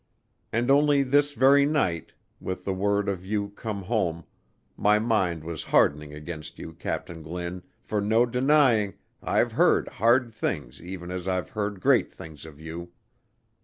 [0.51, 4.23] And only this very night, with the word of you come home,
[4.75, 10.81] my mind was hardening against you, Captain Glynn, for no denying I've heard hard things
[10.81, 12.91] even as I've heard great things of you.